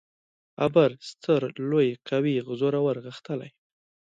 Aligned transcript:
ابر: 0.65 0.91
ستر، 1.09 1.41
لوی، 1.69 1.89
قوي، 2.09 2.35
زورور، 2.59 2.95
غښتلی 3.05 3.49